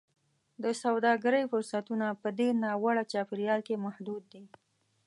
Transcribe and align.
د 0.63 0.65
سوداګرۍ 0.83 1.43
فرصتونه 1.51 2.07
په 2.21 2.29
دې 2.37 2.47
ناوړه 2.63 3.03
چاپېریال 3.11 3.59
کې 3.67 3.81
محدود 3.85 4.23
دي. 4.31 4.43